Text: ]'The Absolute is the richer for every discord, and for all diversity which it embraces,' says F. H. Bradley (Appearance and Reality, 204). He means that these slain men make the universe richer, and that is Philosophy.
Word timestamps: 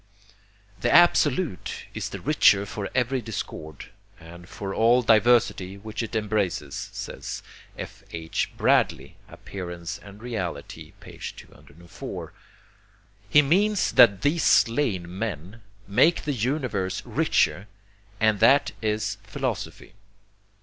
]'The 0.81 0.89
Absolute 0.91 1.85
is 1.93 2.09
the 2.09 2.19
richer 2.19 2.65
for 2.65 2.89
every 2.95 3.21
discord, 3.21 3.91
and 4.19 4.49
for 4.49 4.73
all 4.73 5.03
diversity 5.03 5.77
which 5.77 6.01
it 6.01 6.15
embraces,' 6.15 6.89
says 6.91 7.43
F. 7.77 8.01
H. 8.11 8.49
Bradley 8.57 9.17
(Appearance 9.29 9.99
and 9.99 10.19
Reality, 10.23 10.93
204). 11.01 12.33
He 13.29 13.43
means 13.43 13.91
that 13.91 14.23
these 14.23 14.41
slain 14.41 15.05
men 15.19 15.61
make 15.87 16.23
the 16.23 16.33
universe 16.33 17.03
richer, 17.05 17.67
and 18.19 18.39
that 18.39 18.71
is 18.81 19.19
Philosophy. 19.21 19.93